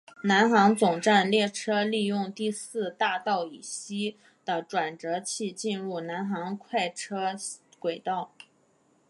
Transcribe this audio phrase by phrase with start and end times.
[0.23, 7.35] 南行总站列车利用第四大道以西的转辙器进入南行快车
[7.77, 8.31] 轨道。